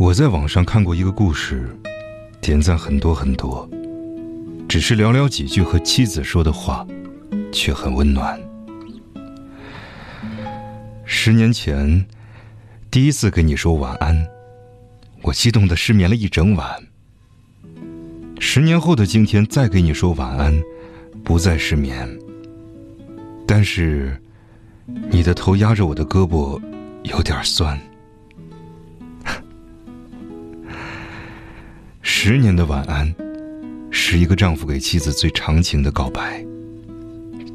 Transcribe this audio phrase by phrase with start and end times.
[0.00, 1.68] 我在网上看过一个故事，
[2.40, 3.68] 点赞很多很多，
[4.66, 6.86] 只是寥寥几句和妻子说的话，
[7.52, 8.40] 却很温暖。
[11.04, 12.06] 十年前，
[12.90, 14.26] 第一次跟你说晚安，
[15.20, 16.82] 我激动的失眠了一整晚。
[18.38, 20.58] 十年后的今天，再给你说晚安，
[21.22, 22.08] 不再失眠。
[23.46, 24.18] 但是，
[25.10, 26.58] 你的头压着我的胳膊，
[27.02, 27.78] 有点酸。
[32.22, 33.10] 十年的晚安，
[33.90, 36.44] 是一个丈夫给妻子最长情的告白。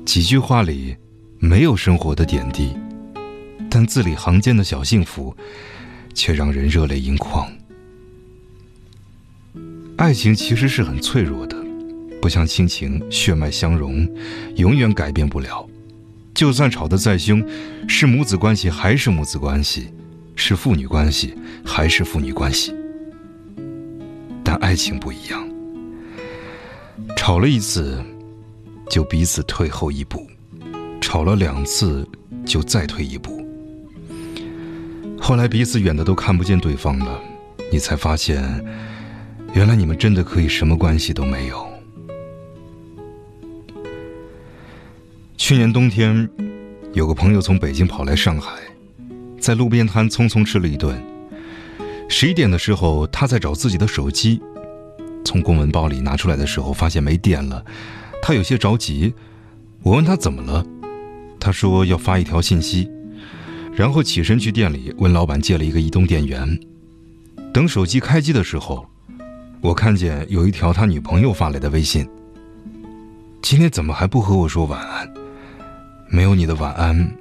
[0.03, 0.97] 几句话里，
[1.37, 2.75] 没有生活的点滴，
[3.70, 5.37] 但字里行间的小幸福，
[6.15, 7.47] 却让人热泪盈眶。
[9.97, 11.55] 爱情其实是很脆弱的，
[12.20, 14.09] 不像亲情血脉相融，
[14.55, 15.63] 永远改变不了。
[16.34, 17.47] 就算吵得再凶，
[17.87, 19.89] 是母子关系还是母子关系，
[20.35, 22.73] 是父女关系还是父女关系。
[24.55, 25.49] 爱情不一样，
[27.15, 28.03] 吵了一次，
[28.89, 30.20] 就彼此退后一步；
[31.01, 32.07] 吵了两次，
[32.45, 33.45] 就再退一步。
[35.20, 37.20] 后来彼此远的都看不见对方了，
[37.71, 38.63] 你才发现。
[39.53, 41.65] 原来你们真的可以什么关系都没有。
[45.37, 46.29] 去年冬天，
[46.93, 48.51] 有个朋友从北京跑来上海，
[49.40, 51.01] 在路边摊匆匆吃了一顿。
[52.07, 54.41] 十一点的时候，他在找自己的手机，
[55.23, 57.63] 从公文包里拿出来的时候，发现没电了，
[58.21, 59.13] 他有些着急。
[59.84, 60.65] 我问他怎么了，
[61.39, 62.89] 他说要发一条信息，
[63.73, 66.59] 然后起身去店里问老板借了一个移动电源。
[67.53, 68.85] 等手机开机的时候。
[69.62, 72.07] 我看见有一条他女朋友发来的微信。
[73.41, 75.12] 今天怎么还不和我说晚安？
[76.07, 77.16] 没有你的晚安，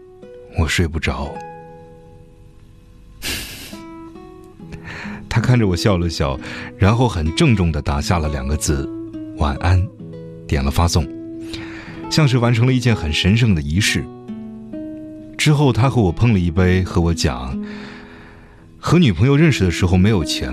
[0.58, 1.34] 我睡不着。
[5.44, 6.40] 看着我笑了笑，
[6.78, 8.88] 然后很郑重的打下了两个字
[9.36, 9.86] “晚安”，
[10.48, 11.06] 点了发送，
[12.10, 14.02] 像是完成了一件很神圣的仪式。
[15.36, 17.54] 之后他和我碰了一杯，和我讲，
[18.78, 20.50] 和女朋友认识的时候没有钱。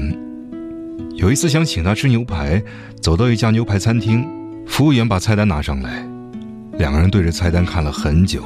[1.16, 2.62] 有一次想请她吃牛排，
[3.00, 4.28] 走到一家牛排餐厅，
[4.68, 6.06] 服务员把菜单拿上来，
[6.78, 8.44] 两个人对着菜单看了很久，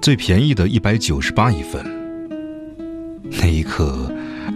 [0.00, 1.84] 最便宜的一百九十八一份。
[3.38, 4.10] 那一刻，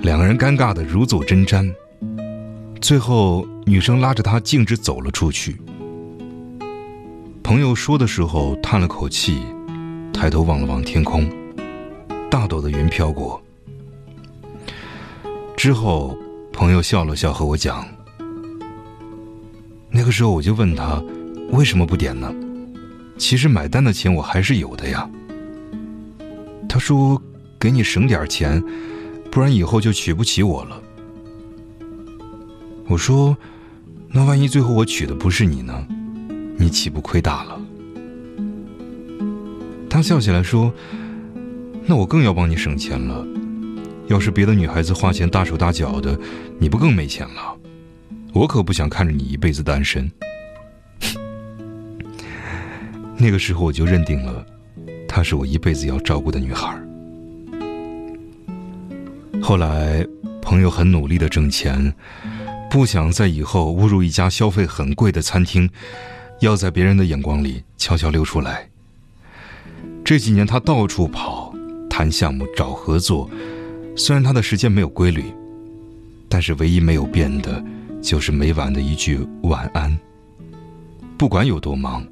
[0.05, 1.75] 两个人尴尬的如坐针毡。
[2.79, 5.57] 最后，女生拉着他径直走了出去。
[7.43, 9.41] 朋友说的时候叹了口气，
[10.13, 11.27] 抬头望了望天空，
[12.31, 13.43] 大朵的云飘过。
[15.57, 16.15] 之后。
[16.57, 17.85] 朋友笑了笑，和我讲
[19.91, 21.03] ：“那个时候我就问他，
[21.51, 22.33] 为什么不点呢？
[23.19, 25.11] 其实买单的钱我还是有的呀。”
[26.71, 27.21] 他说
[27.59, 28.63] ：“给你省点钱，
[29.35, 30.81] 不然以后就娶不起我了。”
[32.87, 33.37] 我说
[34.09, 35.85] ：“那万一最后我娶的不是你呢？
[36.57, 37.61] 你岂不亏大了？”
[39.91, 40.73] 他笑起来说
[41.85, 43.27] ：“那我更要帮你省钱了。”
[44.07, 46.17] 要是别的女孩子花钱大手大脚的，
[46.61, 47.59] 你不更没钱了？
[48.33, 50.09] 我可不想看着你一辈子单身。
[53.19, 54.47] 那个时候我就认定了，
[55.09, 56.79] 她是我一辈子要照顾的女孩。
[59.47, 60.03] 后来，
[60.41, 61.93] 朋友很努力的挣钱，
[62.71, 65.69] 不想在以后误入一家消费很贵的餐厅，
[66.41, 68.71] 要在别人的眼光里悄悄溜出来。
[70.03, 71.55] 这几年他到处跑，
[71.91, 73.29] 谈项目，找合作。
[73.95, 75.23] 虽然他的时间没有规律，
[76.27, 77.63] 但是唯一没有变的，
[78.01, 79.95] 就是每晚的一句晚安。
[81.19, 82.03] 不管有多忙，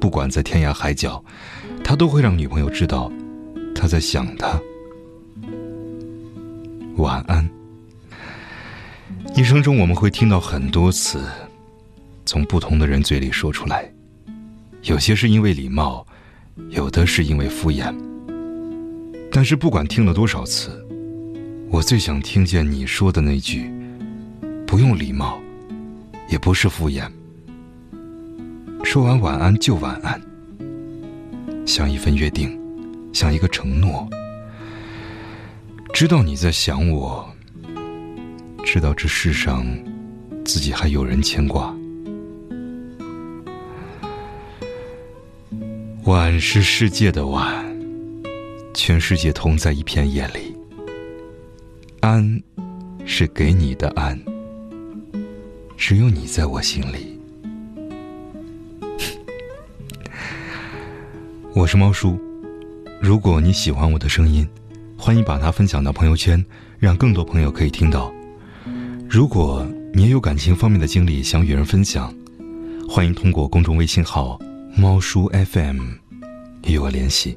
[0.00, 1.24] 不管在天涯海角，
[1.84, 3.12] 他都会让女朋友知道
[3.76, 4.60] 他在想她。
[6.96, 7.48] 晚安。
[9.34, 11.24] 一生中我们会听到很多次，
[12.26, 13.90] 从不同的人嘴里说出来，
[14.82, 16.06] 有些是因为礼貌，
[16.70, 17.94] 有的是因为敷衍。
[19.32, 20.86] 但是不管听了多少次。
[21.72, 23.70] 我最想听见你说的那句，
[24.66, 25.40] 不用礼貌，
[26.28, 27.08] 也不是敷衍。
[28.82, 30.20] 说完晚安就晚安，
[31.64, 32.58] 像一份约定，
[33.12, 34.10] 像一个承诺。
[36.00, 37.28] 知道你在想我，
[38.64, 39.66] 知道这世上
[40.46, 41.76] 自己还有人牵挂。
[46.04, 47.62] 晚是世界的晚，
[48.72, 50.56] 全世界同在一片夜里。
[52.00, 52.42] 安，
[53.04, 54.18] 是给你的安。
[55.76, 57.20] 只有你在我心里。
[61.52, 62.18] 我是猫叔，
[63.02, 64.48] 如果你喜欢我的声音，
[65.02, 66.44] 欢迎把它分享到朋友圈，
[66.78, 68.12] 让更多朋友可以听到。
[69.08, 72.14] 如果你也有感情方面的经历想与人分享，
[72.86, 74.38] 欢迎通过公众微信号
[74.76, 75.80] “猫叔 FM”
[76.66, 77.36] 与我联系。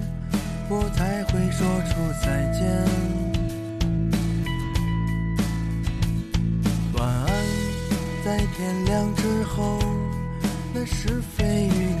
[0.73, 2.61] 我才会说出再见。
[6.93, 7.27] 晚安，
[8.23, 9.79] 在天亮之后，
[10.73, 12.00] 那是非与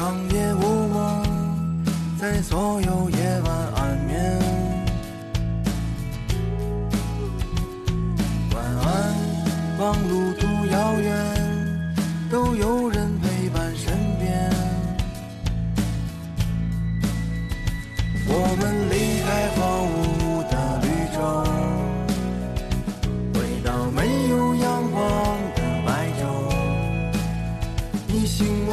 [0.00, 1.22] 长夜无梦，
[2.18, 4.40] 在所有夜晚安眠。
[8.54, 8.88] 晚安，
[9.78, 11.12] 望路途遥远，
[12.30, 14.50] 都有人陪伴身边。
[18.26, 19.60] 我们离开荒
[20.00, 21.20] 芜的绿洲，
[23.34, 23.98] 回到没
[24.30, 25.02] 有阳光
[25.54, 26.24] 的白昼。
[28.08, 28.72] 你醒了，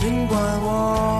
[0.00, 1.19] 尽管我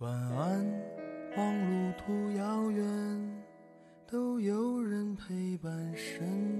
[0.00, 0.62] 晚安，
[1.38, 2.84] 望路途遥远，
[4.06, 6.55] 都有人陪伴身边。